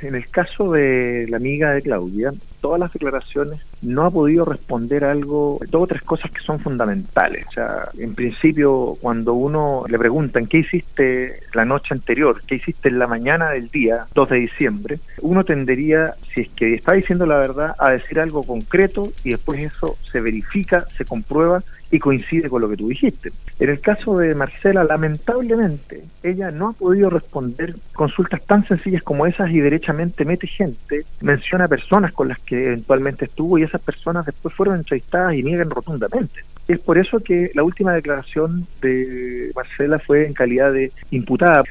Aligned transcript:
En 0.00 0.14
el 0.14 0.28
caso 0.28 0.70
de 0.70 1.26
la 1.28 1.38
amiga 1.38 1.74
de 1.74 1.82
Claudia, 1.82 2.30
todas 2.60 2.78
las 2.78 2.92
declaraciones 2.92 3.60
no 3.82 4.04
ha 4.04 4.10
podido 4.12 4.44
responder 4.44 5.02
algo, 5.02 5.58
dos 5.70 5.82
o 5.82 5.86
tres 5.88 6.02
cosas 6.02 6.30
que 6.30 6.38
son 6.38 6.60
fundamentales. 6.60 7.44
O 7.48 7.50
sea, 7.50 7.88
en 7.98 8.14
principio, 8.14 8.96
cuando 9.00 9.34
uno 9.34 9.82
le 9.88 9.98
preguntan 9.98 10.46
qué 10.46 10.58
hiciste 10.58 11.40
la 11.52 11.64
noche 11.64 11.94
anterior, 11.94 12.40
qué 12.46 12.54
hiciste 12.54 12.90
en 12.90 13.00
la 13.00 13.08
mañana 13.08 13.50
del 13.50 13.70
día 13.70 14.06
2 14.14 14.28
de 14.28 14.36
diciembre, 14.36 15.00
uno 15.20 15.42
tendería, 15.42 16.14
es 16.40 16.48
que 16.50 16.74
está 16.74 16.94
diciendo 16.94 17.26
la 17.26 17.38
verdad, 17.38 17.74
a 17.78 17.90
decir 17.90 18.20
algo 18.20 18.42
concreto 18.42 19.12
y 19.24 19.30
después 19.30 19.60
eso 19.60 19.96
se 20.10 20.20
verifica, 20.20 20.86
se 20.96 21.04
comprueba 21.04 21.62
y 21.90 21.98
coincide 21.98 22.48
con 22.48 22.60
lo 22.60 22.68
que 22.68 22.76
tú 22.76 22.88
dijiste. 22.88 23.32
En 23.58 23.70
el 23.70 23.80
caso 23.80 24.18
de 24.18 24.34
Marcela, 24.34 24.84
lamentablemente, 24.84 26.04
ella 26.22 26.50
no 26.50 26.68
ha 26.68 26.72
podido 26.72 27.10
responder 27.10 27.76
consultas 27.94 28.42
tan 28.44 28.66
sencillas 28.68 29.02
como 29.02 29.26
esas 29.26 29.50
y 29.50 29.60
derechamente 29.60 30.24
mete 30.24 30.46
gente, 30.46 31.04
menciona 31.20 31.66
personas 31.66 32.12
con 32.12 32.28
las 32.28 32.38
que 32.40 32.66
eventualmente 32.66 33.24
estuvo 33.24 33.58
y 33.58 33.62
esas 33.62 33.80
personas 33.80 34.26
después 34.26 34.54
fueron 34.54 34.76
entrevistadas 34.76 35.34
y 35.34 35.42
niegan 35.42 35.70
rotundamente. 35.70 36.44
Es 36.68 36.78
por 36.80 36.98
eso 36.98 37.20
que 37.20 37.50
la 37.54 37.62
última 37.62 37.94
declaración 37.94 38.66
de 38.82 39.50
Marcela 39.56 39.98
fue 39.98 40.26
en 40.26 40.34
calidad 40.34 40.70
de 40.72 40.92
imputada. 41.10 41.64